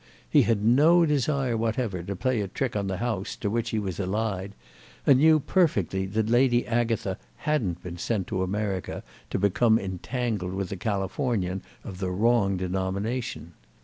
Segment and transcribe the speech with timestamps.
[0.27, 3.77] He had no desire whatever to play a trick on the house to which he
[3.77, 4.55] was allied,
[5.05, 10.71] and knew perfectly that Lady Agatha hadn't been sent to America to become entangled with
[10.71, 13.53] a Californian of the wrong denomination.